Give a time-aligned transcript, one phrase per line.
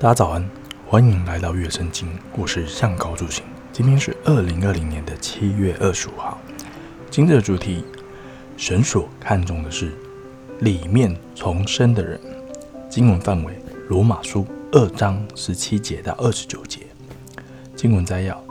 [0.00, 0.42] 大家早安，
[0.86, 2.08] 欢迎来到月圣经。
[2.34, 3.44] 我是向高柱行。
[3.70, 6.38] 今天是二零二零年的七月二十五号。
[7.10, 7.84] 今日的主题：
[8.56, 9.92] 神所看重的是
[10.60, 12.18] 里面重生的人。
[12.88, 13.52] 经文范围：
[13.90, 16.86] 罗马书二章十七节到二十九节。
[17.76, 18.42] 经文摘要：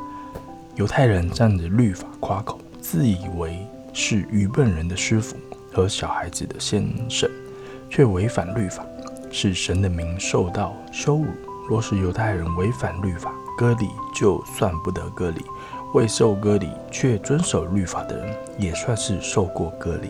[0.76, 3.58] 犹太人仗着律法夸口，自以为
[3.92, 5.36] 是愚笨人的师傅
[5.74, 7.28] 和小孩子的先生，
[7.90, 8.86] 却违反律法。
[9.32, 11.28] 使神的名受到羞辱。
[11.68, 15.42] 若是犹太人违反律法，割礼就算不得割礼；
[15.94, 20.10] 未受割礼却遵守律法的人，也算是受过割礼。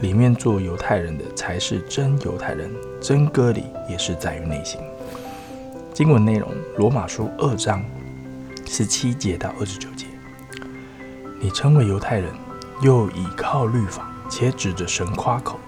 [0.00, 4.80] 里面做犹太人的才是真犹太人，真割礼也是在于内心。
[5.92, 7.84] 经文内容：罗马书二章
[8.66, 10.06] 十七节到二十九节。
[11.40, 12.32] 你称为犹太人，
[12.80, 15.58] 又倚靠律法，且指着神夸口。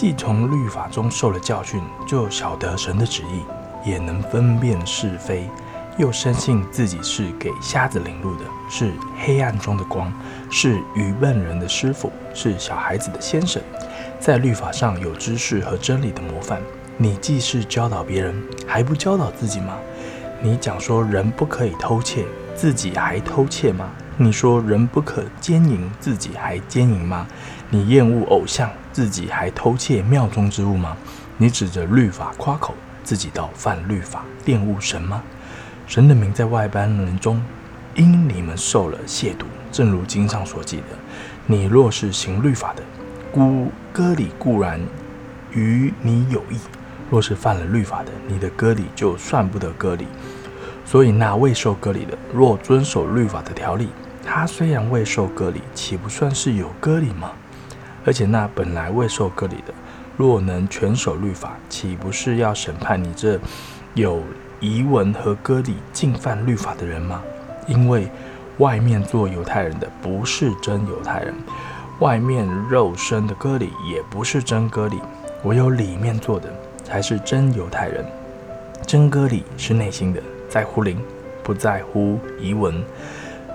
[0.00, 3.44] 既从律法中受了教训，就晓得神的旨意，
[3.86, 5.46] 也能分辨是非，
[5.98, 10.10] 又深信自己是给瞎子领路的，是黑暗中的光，
[10.50, 13.62] 是愚笨人的师傅，是小孩子的先生，
[14.18, 16.62] 在律法上有知识和真理的模范。
[16.96, 19.74] 你既是教导别人，还不教导自己吗？
[20.40, 23.90] 你讲说人不可以偷窃，自己还偷窃吗？
[24.16, 27.26] 你说人不可奸淫，自己还奸淫吗？
[27.68, 30.96] 你厌恶偶像，自己还偷窃庙中之物吗？
[31.36, 35.22] 你指着律法夸口，自己倒犯律法，玷污神吗？
[35.86, 37.42] 神的名在外邦人中，
[37.94, 40.84] 因你们受了亵渎，正如经上所记的：
[41.46, 42.82] 你若是行律法的，
[43.32, 44.80] 故割礼固然
[45.52, 46.58] 与你有益；
[47.10, 50.06] 若是犯了律法的，你的割礼就算不得割礼。
[50.84, 53.88] 所以那未受割礼的，若遵守律法的条例，
[54.24, 57.32] 他虽然未受割礼，岂不算是有割礼吗？
[58.04, 59.74] 而且那本来未受割礼的，
[60.16, 63.38] 若能全守律法，岂不是要审判你这
[63.94, 64.22] 有
[64.60, 67.22] 遗文和割礼、尽犯律法的人吗？
[67.66, 68.08] 因为
[68.58, 71.34] 外面做犹太人的不是真犹太人，
[72.00, 74.98] 外面肉身的割礼也不是真割礼，
[75.44, 78.04] 唯有里面做的才是真犹太人。
[78.86, 80.98] 真割礼是内心的，在乎灵，
[81.42, 82.82] 不在乎遗文。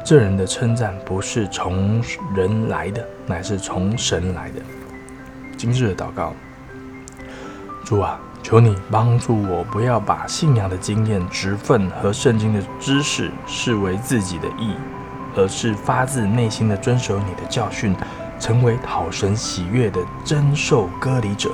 [0.05, 1.99] 这人的称赞不是从
[2.35, 4.61] 人来的，乃是从神来的。
[5.57, 6.31] 今日的祷告：
[7.83, 14.75] 主啊，求你帮助我，不要把信仰的经验、职分和圣经的知识视为自己的义，
[15.35, 17.95] 而是发自内心的遵守你的教训，
[18.39, 21.49] 成为讨神喜悦的真受割礼者。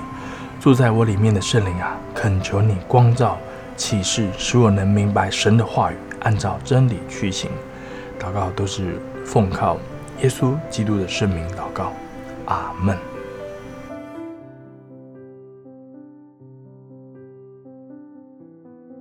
[0.59, 3.37] 住在我里面的圣灵啊，恳求你光照
[3.77, 7.49] 启示，使我能明白神的话语，按照真理去行。
[8.21, 9.79] 祷告都是奉靠
[10.21, 11.91] 耶稣基督的圣名祷告，
[12.45, 13.10] 阿门。